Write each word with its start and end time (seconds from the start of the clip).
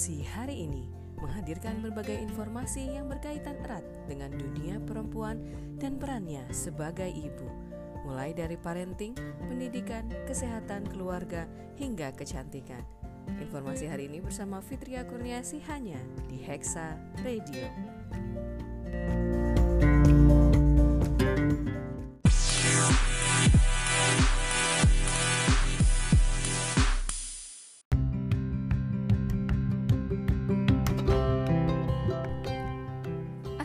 Informasi 0.00 0.32
hari 0.32 0.64
ini 0.64 0.88
menghadirkan 1.20 1.84
berbagai 1.84 2.24
informasi 2.24 2.96
yang 2.96 3.12
berkaitan 3.12 3.52
erat 3.68 3.84
dengan 4.08 4.32
dunia 4.32 4.80
perempuan 4.80 5.36
dan 5.76 6.00
perannya 6.00 6.40
sebagai 6.56 7.12
ibu, 7.12 7.44
mulai 8.08 8.32
dari 8.32 8.56
parenting, 8.56 9.12
pendidikan, 9.44 10.08
kesehatan 10.24 10.88
keluarga, 10.88 11.44
hingga 11.76 12.16
kecantikan. 12.16 12.80
Informasi 13.44 13.92
hari 13.92 14.08
ini 14.08 14.24
bersama 14.24 14.64
Fitria 14.64 15.04
Kurniasi 15.04 15.60
hanya 15.68 16.00
di 16.32 16.40
Hexa 16.40 16.96
Radio. 17.20 17.68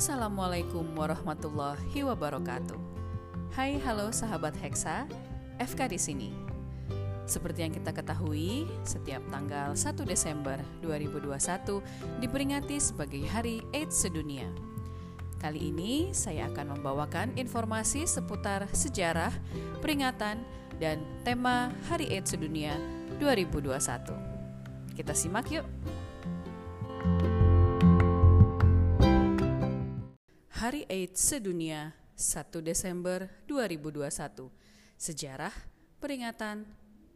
Assalamualaikum 0.05 0.85
warahmatullahi 0.93 2.05
wabarakatuh. 2.05 2.77
Hai, 3.57 3.81
halo 3.81 4.13
sahabat 4.13 4.53
Hexa, 4.53 5.09
FK 5.57 5.89
di 5.89 5.97
sini. 5.97 6.29
Seperti 7.25 7.65
yang 7.65 7.73
kita 7.73 7.89
ketahui, 7.89 8.69
setiap 8.85 9.25
tanggal 9.33 9.73
1 9.73 10.05
Desember 10.05 10.61
2021 10.85 12.21
diperingati 12.21 12.77
sebagai 12.77 13.25
Hari 13.25 13.65
AIDS 13.73 14.05
Sedunia. 14.05 14.45
Kali 15.41 15.73
ini 15.73 16.13
saya 16.13 16.53
akan 16.53 16.77
membawakan 16.77 17.33
informasi 17.33 18.05
seputar 18.05 18.69
sejarah, 18.77 19.33
peringatan, 19.81 20.37
dan 20.77 21.01
tema 21.25 21.73
Hari 21.89 22.13
AIDS 22.13 22.37
Sedunia 22.37 22.77
2021. 23.17 23.73
Kita 24.93 25.17
simak 25.17 25.49
yuk. 25.49 25.65
Hari 30.65 30.81
AIDS 30.89 31.21
Sedunia 31.21 31.93
1 32.17 32.49
Desember 32.65 33.29
2021 33.45 34.49
Sejarah, 34.97 35.53
peringatan, 36.01 36.65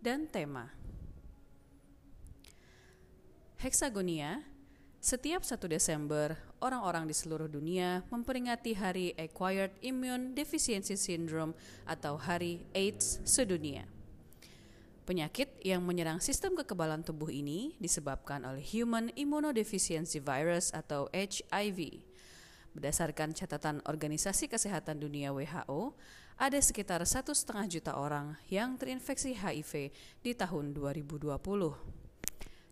dan 0.05 0.29
tema 0.29 0.69
Hexagonia 3.57 4.45
Setiap 5.01 5.41
1 5.41 5.65
Desember, 5.65 6.37
orang-orang 6.61 7.09
di 7.09 7.15
seluruh 7.17 7.49
dunia 7.49 8.05
memperingati 8.13 8.77
Hari 8.77 9.17
Acquired 9.17 9.73
Immune 9.81 10.37
Deficiency 10.37 10.93
Syndrome 10.93 11.57
atau 11.89 12.21
Hari 12.21 12.69
AIDS 12.77 13.17
Sedunia. 13.25 13.89
Penyakit 15.09 15.57
yang 15.65 15.81
menyerang 15.81 16.21
sistem 16.21 16.53
kekebalan 16.53 17.01
tubuh 17.01 17.33
ini 17.33 17.73
disebabkan 17.81 18.45
oleh 18.45 18.61
Human 18.61 19.09
Immunodeficiency 19.17 20.21
Virus 20.21 20.69
atau 20.69 21.09
HIV. 21.09 22.08
Berdasarkan 22.77 23.33
catatan 23.33 23.81
Organisasi 23.89 24.45
Kesehatan 24.45 25.01
Dunia 25.01 25.33
WHO, 25.33 25.97
ada 26.39 26.59
sekitar 26.61 27.01
satu 27.03 27.33
setengah 27.33 27.65
juta 27.65 27.91
orang 27.97 28.37
yang 28.47 28.77
terinfeksi 28.77 29.33
HIV 29.33 29.89
di 30.21 30.31
tahun 30.37 30.77
2020. 30.77 31.33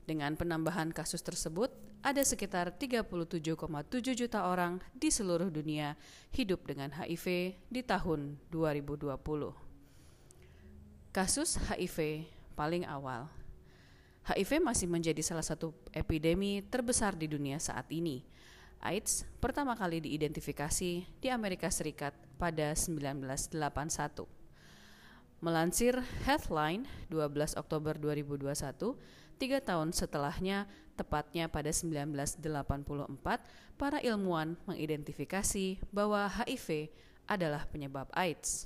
Dengan 0.07 0.39
penambahan 0.39 0.95
kasus 0.95 1.19
tersebut, 1.19 1.73
ada 1.99 2.23
sekitar 2.23 2.71
37,7 2.79 3.59
juta 4.15 4.47
orang 4.47 4.79
di 4.95 5.11
seluruh 5.11 5.51
dunia 5.51 5.99
hidup 6.31 6.63
dengan 6.63 6.93
HIV 6.95 7.57
di 7.67 7.81
tahun 7.83 8.39
2020. 8.47 9.19
Kasus 11.11 11.59
HIV 11.67 12.23
paling 12.55 12.87
awal. 12.87 13.27
HIV 14.29 14.63
masih 14.63 14.87
menjadi 14.87 15.19
salah 15.19 15.43
satu 15.43 15.75
epidemi 15.91 16.63
terbesar 16.63 17.15
di 17.17 17.27
dunia 17.27 17.59
saat 17.59 17.91
ini 17.91 18.23
AIDS 18.81 19.25
pertama 19.41 19.73
kali 19.73 20.01
diidentifikasi 20.03 21.05
di 21.07 21.27
Amerika 21.27 21.67
Serikat 21.69 22.13
pada 22.37 22.73
1981. 22.77 24.27
Melansir 25.37 26.01
Healthline 26.25 26.89
12 27.13 27.61
Oktober 27.61 27.93
2021, 27.93 28.97
tiga 29.37 29.61
tahun 29.61 29.93
setelahnya, 29.93 30.65
tepatnya 30.97 31.45
pada 31.45 31.69
1984, 31.69 32.41
para 33.77 34.01
ilmuwan 34.01 34.57
mengidentifikasi 34.65 35.77
bahwa 35.93 36.25
HIV 36.25 36.89
adalah 37.29 37.69
penyebab 37.69 38.09
AIDS. 38.17 38.65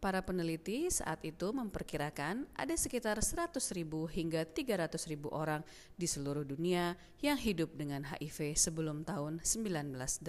Para 0.00 0.24
peneliti 0.24 0.88
saat 0.88 1.20
itu 1.28 1.52
memperkirakan 1.52 2.48
ada 2.56 2.72
sekitar 2.72 3.20
100 3.20 3.52
ribu 3.76 4.08
hingga 4.08 4.48
300 4.48 4.96
ribu 5.12 5.28
orang 5.28 5.60
di 5.92 6.08
seluruh 6.08 6.40
dunia 6.40 6.96
yang 7.20 7.36
hidup 7.36 7.76
dengan 7.76 8.08
HIV 8.08 8.56
sebelum 8.56 9.04
tahun 9.04 9.44
1980. 9.44 10.24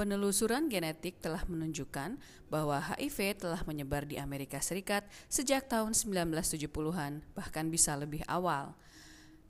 Penelusuran 0.00 0.72
genetik 0.72 1.20
telah 1.20 1.44
menunjukkan 1.44 2.16
bahwa 2.48 2.80
HIV 2.80 3.44
telah 3.44 3.60
menyebar 3.68 4.08
di 4.08 4.16
Amerika 4.16 4.56
Serikat 4.64 5.04
sejak 5.28 5.68
tahun 5.68 5.92
1970-an, 5.92 7.20
bahkan 7.36 7.68
bisa 7.68 7.92
lebih 8.00 8.24
awal. 8.32 8.72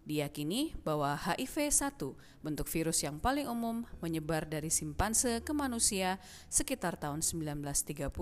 Diyakini 0.07 0.79
bahwa 0.87 1.19
HIV-1, 1.19 1.99
bentuk 2.39 2.71
virus 2.71 3.03
yang 3.03 3.19
paling 3.19 3.51
umum, 3.51 3.83
menyebar 3.99 4.47
dari 4.47 4.71
simpanse 4.71 5.43
ke 5.43 5.51
manusia 5.51 6.23
sekitar 6.47 6.95
tahun 6.95 7.27
1930. 7.27 8.15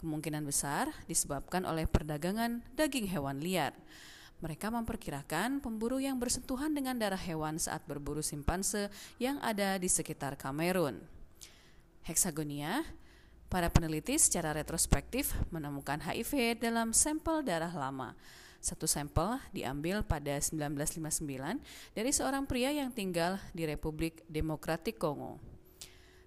Kemungkinan 0.00 0.40
besar 0.48 0.88
disebabkan 1.04 1.68
oleh 1.68 1.84
perdagangan 1.84 2.64
daging 2.72 3.12
hewan 3.12 3.44
liar. 3.44 3.76
Mereka 4.40 4.72
memperkirakan 4.72 5.60
pemburu 5.60 6.00
yang 6.00 6.16
bersentuhan 6.16 6.72
dengan 6.72 6.96
darah 6.96 7.20
hewan 7.20 7.60
saat 7.60 7.84
berburu 7.84 8.24
simpanse 8.24 8.88
yang 9.20 9.36
ada 9.44 9.76
di 9.76 9.92
sekitar 9.92 10.40
Kamerun. 10.40 10.96
Hexagonia 12.08 12.88
Para 13.50 13.66
peneliti 13.66 14.14
secara 14.14 14.54
retrospektif 14.54 15.34
menemukan 15.50 15.98
HIV 15.98 16.62
dalam 16.62 16.94
sampel 16.94 17.42
darah 17.42 17.74
lama. 17.74 18.14
Satu 18.60 18.84
sampel 18.84 19.40
diambil 19.56 20.04
pada 20.04 20.36
1959 20.36 21.24
dari 21.96 22.10
seorang 22.12 22.44
pria 22.44 22.68
yang 22.68 22.92
tinggal 22.92 23.40
di 23.56 23.64
Republik 23.64 24.20
Demokratik 24.28 25.00
Kongo. 25.00 25.40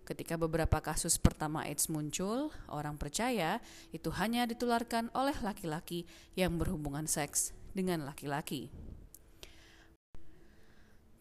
Ketika 0.03 0.35
beberapa 0.35 0.81
kasus 0.83 1.15
pertama 1.15 1.63
AIDS 1.63 1.87
muncul, 1.87 2.49
orang 2.67 2.97
percaya 2.97 3.61
itu 3.93 4.09
hanya 4.17 4.43
ditularkan 4.49 5.13
oleh 5.13 5.37
laki-laki 5.45 6.09
yang 6.33 6.57
berhubungan 6.57 7.05
seks 7.05 7.55
dengan 7.71 8.03
laki-laki. 8.03 8.73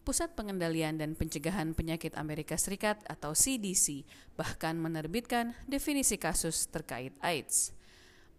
Pusat 0.03 0.35
Pengendalian 0.35 0.99
dan 0.99 1.15
Pencegahan 1.15 1.71
Penyakit 1.71 2.19
Amerika 2.19 2.59
Serikat 2.59 2.99
atau 3.07 3.31
CDC 3.31 4.03
bahkan 4.35 4.75
menerbitkan 4.75 5.55
definisi 5.63 6.19
kasus 6.19 6.67
terkait 6.67 7.15
AIDS. 7.23 7.71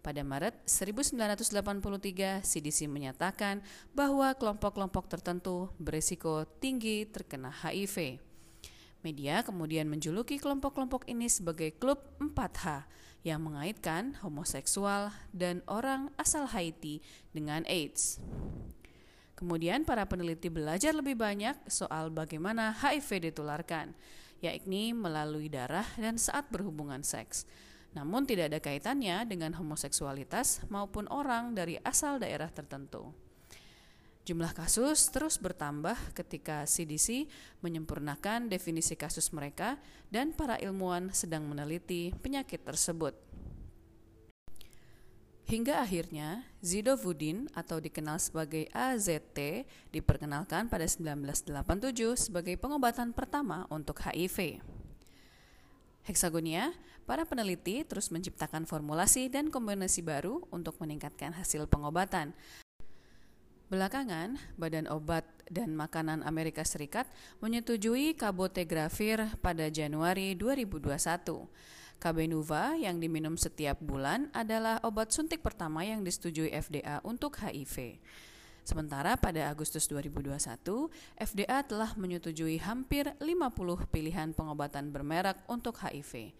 Pada 0.05 0.21
Maret 0.21 0.69
1983, 0.69 2.45
CDC 2.45 2.85
menyatakan 2.85 3.65
bahwa 3.97 4.37
kelompok-kelompok 4.37 5.09
tertentu 5.09 5.73
berisiko 5.81 6.45
tinggi 6.61 7.09
terkena 7.09 7.49
HIV. 7.49 8.21
Media 9.01 9.41
kemudian 9.41 9.89
menjuluki 9.89 10.37
kelompok-kelompok 10.37 11.09
ini 11.09 11.25
sebagai 11.25 11.73
klub 11.81 11.97
4H 12.21 12.85
yang 13.25 13.41
mengaitkan 13.41 14.13
homoseksual 14.21 15.09
dan 15.33 15.65
orang 15.65 16.13
asal 16.21 16.45
Haiti 16.53 17.01
dengan 17.33 17.65
AIDS. 17.65 18.21
Kemudian 19.33 19.89
para 19.89 20.05
peneliti 20.05 20.53
belajar 20.53 20.93
lebih 20.93 21.17
banyak 21.17 21.57
soal 21.65 22.13
bagaimana 22.13 22.77
HIV 22.77 23.33
ditularkan, 23.33 23.97
yakni 24.37 24.93
melalui 24.93 25.49
darah 25.49 25.89
dan 25.97 26.21
saat 26.21 26.45
berhubungan 26.53 27.01
seks 27.01 27.49
namun 27.95 28.27
tidak 28.27 28.51
ada 28.51 28.59
kaitannya 28.59 29.23
dengan 29.23 29.55
homoseksualitas 29.55 30.67
maupun 30.67 31.07
orang 31.07 31.55
dari 31.55 31.79
asal 31.81 32.19
daerah 32.19 32.51
tertentu. 32.51 33.15
Jumlah 34.25 34.57
kasus 34.57 35.13
terus 35.13 35.37
bertambah 35.37 35.93
ketika 36.17 36.65
CDC 36.65 37.29
menyempurnakan 37.61 38.49
definisi 38.49 38.97
kasus 38.97 39.29
mereka 39.29 39.77
dan 40.09 40.33
para 40.33 40.57
ilmuwan 40.57 41.13
sedang 41.13 41.45
meneliti 41.45 42.09
penyakit 42.25 42.65
tersebut. 42.65 43.13
Hingga 45.45 45.77
akhirnya 45.77 46.41
Zidovudin 46.65 47.53
atau 47.53 47.77
dikenal 47.77 48.17
sebagai 48.17 48.65
AZT 48.73 49.69
diperkenalkan 49.93 50.73
pada 50.73 50.89
1987 50.89 51.53
sebagai 52.17 52.57
pengobatan 52.57 53.13
pertama 53.13 53.69
untuk 53.69 54.01
HIV. 54.01 54.57
Hexagonia, 56.05 56.71
para 57.09 57.25
peneliti 57.25 57.81
terus 57.81 58.13
menciptakan 58.13 58.69
formulasi 58.69 59.25
dan 59.27 59.49
kombinasi 59.49 60.05
baru 60.05 60.45
untuk 60.53 60.77
meningkatkan 60.77 61.33
hasil 61.33 61.65
pengobatan. 61.65 62.37
Belakangan, 63.73 64.37
Badan 64.61 64.85
Obat 64.93 65.25
dan 65.49 65.73
Makanan 65.73 66.21
Amerika 66.21 66.61
Serikat 66.61 67.09
menyetujui 67.41 68.13
kabotegravir 68.13 69.35
pada 69.41 69.65
Januari 69.73 70.37
2021 70.37 71.49
Cabenuva 71.99 72.75
yang 72.75 72.99
diminum 72.99 73.39
setiap 73.39 73.79
bulan 73.79 74.27
adalah 74.35 74.83
obat 74.83 75.15
suntik 75.15 75.39
pertama 75.39 75.87
yang 75.87 76.03
disetujui 76.03 76.51
FDA 76.51 76.99
untuk 77.07 77.39
HIV. 77.39 77.97
Sementara 78.65 79.13
pada 79.13 79.45
Agustus 79.45 79.85
2021, 79.85 80.89
FDA 81.21 81.61
telah 81.61 81.93
menyetujui 81.93 82.57
hampir 82.57 83.13
50 83.21 83.85
pilihan 83.93 84.33
pengobatan 84.33 84.89
bermerek 84.89 85.37
untuk 85.45 85.77
HIV. 85.77 86.33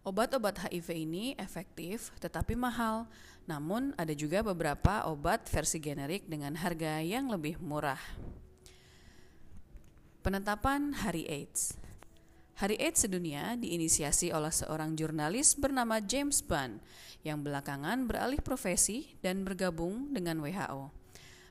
Obat-obat 0.00 0.64
HIV 0.64 0.88
ini 0.96 1.36
efektif 1.36 2.08
tetapi 2.24 2.56
mahal, 2.56 3.04
namun 3.44 3.92
ada 4.00 4.16
juga 4.16 4.40
beberapa 4.40 5.04
obat 5.12 5.44
versi 5.44 5.76
generik 5.76 6.24
dengan 6.24 6.56
harga 6.56 7.04
yang 7.04 7.28
lebih 7.28 7.60
murah. 7.60 8.00
Penetapan 10.24 10.96
Hari 11.04 11.28
AIDS 11.28 11.76
Hari 12.64 12.80
AIDS 12.80 13.04
sedunia 13.04 13.60
diinisiasi 13.60 14.32
oleh 14.32 14.52
seorang 14.52 14.96
jurnalis 14.96 15.52
bernama 15.52 16.00
James 16.00 16.40
Bunn 16.40 16.80
yang 17.20 17.44
belakangan 17.44 18.08
beralih 18.08 18.40
profesi 18.40 19.20
dan 19.20 19.44
bergabung 19.44 20.16
dengan 20.16 20.40
WHO. 20.40 20.99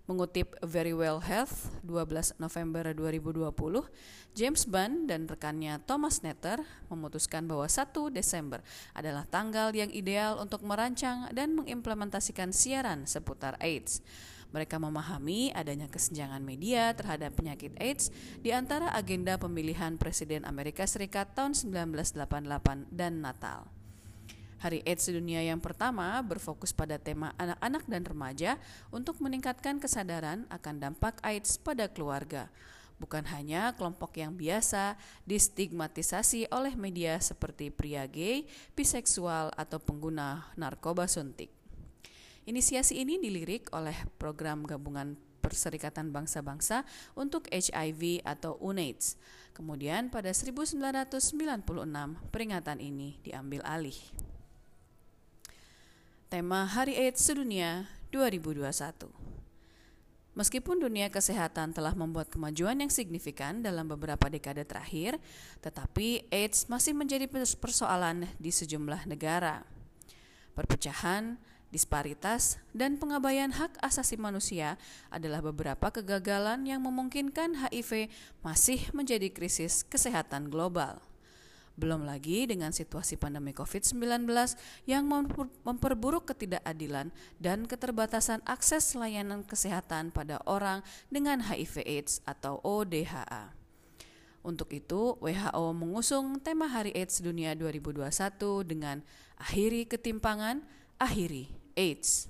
Mengutip 0.10 0.58
Very 0.66 0.90
Well 0.90 1.22
Health 1.22 1.70
12 1.86 2.42
November 2.42 2.98
2020, 2.98 3.54
James 4.34 4.66
Bunn 4.66 5.06
dan 5.06 5.30
rekannya 5.30 5.78
Thomas 5.86 6.26
Netter 6.26 6.66
memutuskan 6.90 7.46
bahwa 7.46 7.70
1 7.70 7.94
Desember 8.10 8.66
adalah 8.98 9.30
tanggal 9.30 9.70
yang 9.70 9.94
ideal 9.94 10.42
untuk 10.42 10.66
merancang 10.66 11.30
dan 11.30 11.54
mengimplementasikan 11.54 12.50
siaran 12.50 13.06
seputar 13.06 13.54
AIDS. 13.62 14.02
Mereka 14.50 14.82
memahami 14.82 15.54
adanya 15.54 15.86
kesenjangan 15.86 16.42
media 16.42 16.90
terhadap 16.98 17.38
penyakit 17.38 17.78
AIDS 17.78 18.10
di 18.42 18.50
antara 18.50 18.90
agenda 18.98 19.38
pemilihan 19.38 19.94
Presiden 20.02 20.42
Amerika 20.42 20.90
Serikat 20.90 21.38
tahun 21.38 21.54
1988 21.54 22.90
dan 22.90 23.22
Natal. 23.22 23.79
Hari 24.60 24.84
AIDS 24.84 25.08
Sedunia 25.08 25.40
yang 25.40 25.64
pertama 25.64 26.20
berfokus 26.20 26.76
pada 26.76 27.00
tema 27.00 27.32
anak-anak 27.40 27.84
dan 27.88 28.04
remaja 28.04 28.52
untuk 28.92 29.24
meningkatkan 29.24 29.80
kesadaran 29.80 30.44
akan 30.52 30.84
dampak 30.84 31.16
AIDS 31.24 31.56
pada 31.56 31.88
keluarga. 31.88 32.52
Bukan 33.00 33.24
hanya 33.32 33.72
kelompok 33.80 34.20
yang 34.20 34.36
biasa 34.36 35.00
distigmatisasi 35.24 36.52
oleh 36.52 36.76
media 36.76 37.16
seperti 37.24 37.72
pria 37.72 38.04
gay, 38.04 38.44
biseksual, 38.76 39.56
atau 39.56 39.80
pengguna 39.80 40.52
narkoba 40.60 41.08
suntik. 41.08 41.48
Inisiasi 42.44 43.00
ini 43.00 43.16
dilirik 43.16 43.72
oleh 43.72 43.96
program 44.20 44.68
gabungan 44.68 45.16
Perserikatan 45.40 46.12
Bangsa-Bangsa 46.12 46.84
untuk 47.16 47.48
HIV 47.48 48.28
atau 48.28 48.60
UNAIDS. 48.60 49.16
Kemudian 49.56 50.12
pada 50.12 50.36
1996 50.36 50.84
peringatan 52.28 52.84
ini 52.84 53.16
diambil 53.24 53.64
alih. 53.64 53.96
Tema 56.30 56.62
Hari 56.62 56.94
AIDS 56.94 57.26
Sedunia 57.26 57.90
2021 58.14 58.70
Meskipun 60.38 60.78
dunia 60.78 61.10
kesehatan 61.10 61.74
telah 61.74 61.98
membuat 61.98 62.30
kemajuan 62.30 62.78
yang 62.78 62.94
signifikan 62.94 63.66
dalam 63.66 63.90
beberapa 63.90 64.30
dekade 64.30 64.62
terakhir, 64.62 65.18
tetapi 65.66 66.30
AIDS 66.30 66.70
masih 66.70 66.94
menjadi 66.94 67.26
persoalan 67.58 68.30
di 68.38 68.54
sejumlah 68.54 69.10
negara. 69.10 69.66
Perpecahan, 70.54 71.42
Disparitas 71.74 72.62
dan 72.78 73.02
pengabaian 73.02 73.50
hak 73.50 73.82
asasi 73.82 74.18
manusia 74.18 74.78
adalah 75.10 75.42
beberapa 75.42 75.90
kegagalan 75.90 76.66
yang 76.66 76.82
memungkinkan 76.86 77.58
HIV 77.58 78.10
masih 78.46 78.86
menjadi 78.94 79.34
krisis 79.34 79.82
kesehatan 79.86 80.54
global. 80.54 81.09
Belum 81.80 82.04
lagi 82.04 82.44
dengan 82.44 82.76
situasi 82.76 83.16
pandemi 83.16 83.56
COVID-19 83.56 84.28
yang 84.84 85.08
memperburuk 85.64 86.28
ketidakadilan 86.28 87.08
dan 87.40 87.64
keterbatasan 87.64 88.44
akses 88.44 89.00
layanan 89.00 89.48
kesehatan 89.48 90.12
pada 90.12 90.44
orang 90.44 90.84
dengan 91.08 91.40
HIV/AIDS 91.40 92.20
atau 92.28 92.60
ODHA. 92.68 93.56
Untuk 94.44 94.76
itu, 94.76 95.16
WHO 95.24 95.66
mengusung 95.72 96.40
tema 96.44 96.68
Hari 96.68 96.92
AIDS 96.96 97.24
Dunia 97.24 97.56
2021 97.56 98.12
dengan 98.68 99.00
akhiri 99.40 99.88
ketimpangan, 99.88 100.60
akhiri 101.00 101.48
AIDS. 101.80 102.28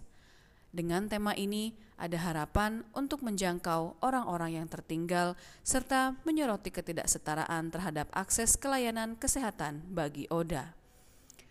Dengan 0.69 1.10
tema 1.10 1.33
ini, 1.33 1.74
ada 1.98 2.16
harapan 2.16 2.86
untuk 2.94 3.25
menjangkau 3.25 3.98
orang-orang 4.06 4.62
yang 4.62 4.68
tertinggal 4.69 5.33
serta 5.66 6.13
menyoroti 6.24 6.69
ketidaksetaraan 6.69 7.74
terhadap 7.74 8.07
akses 8.13 8.54
ke 8.54 8.69
layanan 8.69 9.18
kesehatan 9.18 9.81
bagi 9.89 10.30
ODA. 10.30 10.77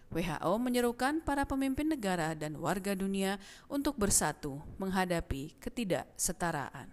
WHO 0.08 0.52
menyerukan 0.56 1.20
para 1.20 1.44
pemimpin 1.44 1.84
negara 1.84 2.32
dan 2.32 2.56
warga 2.56 2.96
dunia 2.96 3.36
untuk 3.68 4.00
bersatu 4.00 4.56
menghadapi 4.80 5.52
ketidaksetaraan. 5.60 6.88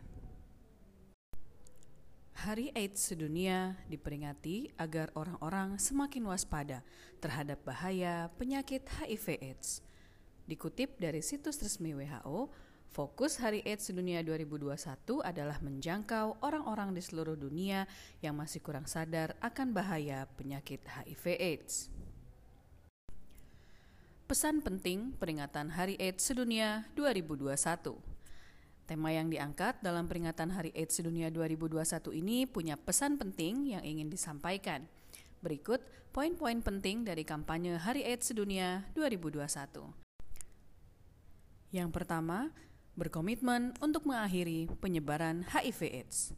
Hari 2.35 2.75
AIDS 2.75 3.15
sedunia 3.15 3.79
diperingati 3.87 4.75
agar 4.75 5.15
orang-orang 5.15 5.79
semakin 5.79 6.27
waspada 6.27 6.83
terhadap 7.23 7.63
bahaya 7.63 8.27
penyakit 8.35 8.83
HIV/AIDS. 8.99 9.79
Dikutip 10.45 11.01
dari 11.01 11.25
situs 11.25 11.57
resmi 11.57 11.97
WHO, 11.97 12.53
fokus 12.93 13.41
Hari 13.41 13.65
AIDS 13.65 13.89
Sedunia 13.89 14.21
2021 14.21 14.77
adalah 15.25 15.57
menjangkau 15.57 16.37
orang-orang 16.45 16.93
di 16.93 17.01
seluruh 17.01 17.33
dunia 17.33 17.89
yang 18.21 18.37
masih 18.37 18.61
kurang 18.61 18.85
sadar 18.85 19.33
akan 19.41 19.73
bahaya 19.73 20.29
penyakit 20.37 20.85
HIV/AIDS. 20.85 21.89
Pesan 24.29 24.61
penting 24.61 25.17
peringatan 25.17 25.73
Hari 25.73 25.97
AIDS 25.97 26.29
Sedunia 26.29 26.85
2021. 26.93 27.97
Tema 28.85 29.09
yang 29.09 29.33
diangkat 29.33 29.81
dalam 29.81 30.05
peringatan 30.05 30.53
Hari 30.53 30.69
AIDS 30.77 31.01
Sedunia 31.01 31.33
2021 31.33 32.13
ini 32.13 32.45
punya 32.45 32.77
pesan 32.77 33.17
penting 33.17 33.73
yang 33.73 33.81
ingin 33.81 34.13
disampaikan. 34.13 34.85
Berikut 35.41 35.81
poin-poin 36.13 36.61
penting 36.61 37.01
dari 37.01 37.25
kampanye 37.25 37.81
Hari 37.81 38.05
AIDS 38.05 38.29
Sedunia 38.29 38.85
2021. 38.93 40.04
Yang 41.75 41.91
pertama, 41.91 42.55
berkomitmen 42.95 43.75
untuk 43.83 44.07
mengakhiri 44.07 44.71
penyebaran 44.79 45.43
HIV/AIDS. 45.43 46.31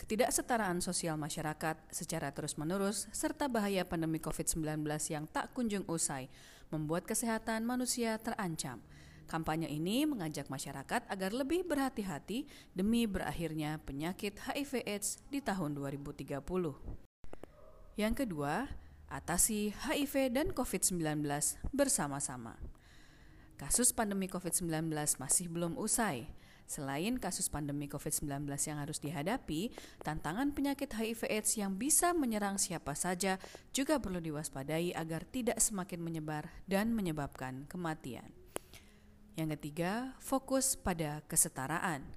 Ketidaksetaraan 0.00 0.80
sosial 0.80 1.20
masyarakat 1.20 1.76
secara 1.92 2.32
terus-menerus 2.32 3.12
serta 3.12 3.44
bahaya 3.44 3.84
pandemi 3.84 4.16
COVID-19 4.24 4.88
yang 5.12 5.28
tak 5.28 5.52
kunjung 5.52 5.84
usai 5.84 6.32
membuat 6.72 7.04
kesehatan 7.04 7.68
manusia 7.68 8.16
terancam. 8.16 8.80
Kampanye 9.28 9.68
ini 9.68 10.08
mengajak 10.08 10.48
masyarakat 10.48 11.12
agar 11.12 11.30
lebih 11.36 11.68
berhati-hati 11.68 12.48
demi 12.72 13.04
berakhirnya 13.04 13.76
penyakit 13.84 14.40
HIV/AIDS 14.48 15.28
di 15.28 15.44
tahun 15.44 15.76
2030. 15.76 16.40
Yang 18.00 18.14
kedua, 18.16 18.72
atasi 19.12 19.76
HIV 19.76 20.32
dan 20.32 20.56
COVID-19 20.56 21.20
bersama-sama. 21.70 22.73
Kasus 23.54 23.94
pandemi 23.94 24.26
COVID-19 24.26 24.90
masih 25.22 25.46
belum 25.46 25.78
usai. 25.78 26.26
Selain 26.64 27.14
kasus 27.20 27.46
pandemi 27.46 27.86
COVID-19 27.86 28.50
yang 28.66 28.78
harus 28.82 28.98
dihadapi, 28.98 29.70
tantangan 30.02 30.50
penyakit 30.56 30.90
HIV/AIDS 30.90 31.60
yang 31.60 31.78
bisa 31.78 32.16
menyerang 32.16 32.58
siapa 32.58 32.96
saja 32.98 33.38
juga 33.70 34.00
perlu 34.02 34.18
diwaspadai 34.18 34.96
agar 34.96 35.22
tidak 35.28 35.60
semakin 35.62 36.00
menyebar 36.02 36.50
dan 36.66 36.96
menyebabkan 36.96 37.68
kematian. 37.70 38.26
Yang 39.38 39.60
ketiga, 39.60 40.18
fokus 40.18 40.74
pada 40.74 41.22
kesetaraan. 41.30 42.10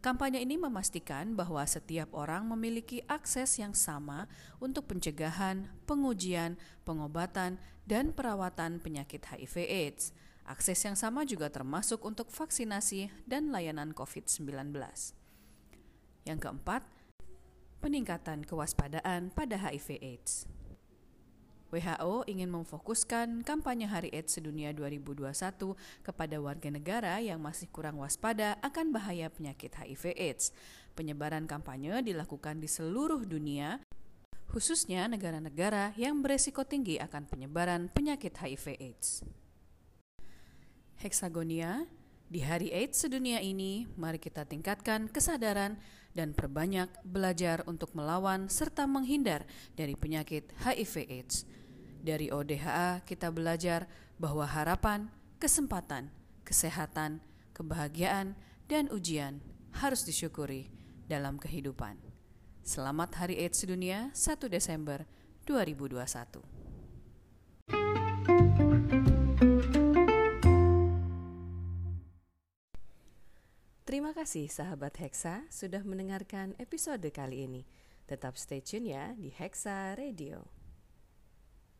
Kampanye 0.00 0.44
ini 0.44 0.60
memastikan 0.60 1.32
bahwa 1.32 1.64
setiap 1.64 2.12
orang 2.12 2.44
memiliki 2.44 3.00
akses 3.08 3.56
yang 3.56 3.72
sama 3.72 4.28
untuk 4.60 4.84
pencegahan, 4.88 5.68
pengujian, 5.88 6.60
pengobatan, 6.84 7.56
dan 7.84 8.12
perawatan 8.12 8.80
penyakit 8.84 9.24
HIV/AIDS 9.28 10.23
Akses 10.44 10.76
yang 10.84 10.92
sama 10.92 11.24
juga 11.24 11.48
termasuk 11.48 12.04
untuk 12.04 12.28
vaksinasi 12.28 13.08
dan 13.24 13.48
layanan 13.48 13.96
COVID-19. 13.96 14.76
Yang 16.28 16.38
keempat, 16.44 16.84
peningkatan 17.80 18.44
kewaspadaan 18.44 19.32
pada 19.32 19.56
HIV/AIDS. 19.56 20.44
WHO 21.74 22.22
ingin 22.30 22.54
memfokuskan 22.54 23.42
kampanye 23.42 23.90
Hari 23.90 24.14
AIDS 24.14 24.38
Sedunia 24.38 24.70
2021 24.70 25.74
kepada 26.06 26.36
warga 26.38 26.70
negara 26.70 27.18
yang 27.18 27.42
masih 27.42 27.66
kurang 27.66 27.98
waspada 27.98 28.54
akan 28.62 28.94
bahaya 28.94 29.26
penyakit 29.26 29.74
HIV 29.74 30.14
AIDS. 30.14 30.54
Penyebaran 30.94 31.50
kampanye 31.50 31.98
dilakukan 32.06 32.62
di 32.62 32.70
seluruh 32.70 33.26
dunia, 33.26 33.82
khususnya 34.54 35.10
negara-negara 35.10 35.90
yang 35.98 36.22
beresiko 36.22 36.62
tinggi 36.62 37.02
akan 37.02 37.26
penyebaran 37.26 37.90
penyakit 37.90 38.38
HIV 38.38 38.78
AIDS. 38.78 39.26
Hexagonia, 40.98 41.86
di 42.30 42.40
Hari 42.42 42.72
AIDS 42.72 43.04
sedunia 43.04 43.38
ini, 43.38 43.86
mari 43.94 44.18
kita 44.18 44.48
tingkatkan 44.48 45.06
kesadaran 45.06 45.76
dan 46.16 46.32
perbanyak 46.32 46.88
belajar 47.04 47.62
untuk 47.68 47.92
melawan 47.92 48.46
serta 48.48 48.86
menghindar 48.88 49.44
dari 49.74 49.94
penyakit 49.94 50.50
HIV 50.62 50.94
AIDS. 51.10 51.46
Dari 52.04 52.30
ODHA 52.30 53.04
kita 53.04 53.28
belajar 53.30 53.86
bahwa 54.16 54.46
harapan, 54.46 55.10
kesempatan, 55.38 56.10
kesehatan, 56.46 57.20
kebahagiaan, 57.52 58.36
dan 58.70 58.88
ujian 58.88 59.40
harus 59.76 60.06
disyukuri 60.06 60.70
dalam 61.10 61.36
kehidupan. 61.36 62.00
Selamat 62.64 63.12
Hari 63.20 63.36
AIDS 63.44 63.60
Sedunia 63.60 64.08
1 64.16 64.48
Desember 64.48 65.04
2021. 65.44 66.63
Terima 73.94 74.10
kasih 74.10 74.50
sahabat 74.50 74.98
Hexa 74.98 75.46
sudah 75.54 75.86
mendengarkan 75.86 76.58
episode 76.58 77.06
kali 77.14 77.46
ini. 77.46 77.62
Tetap 78.10 78.34
stay 78.34 78.58
tune 78.58 78.90
ya 78.90 79.14
di 79.14 79.30
Hexa 79.30 79.94
Radio. 79.94 80.53